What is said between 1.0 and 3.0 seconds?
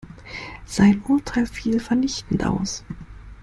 Urteil fiel vernichtend aus.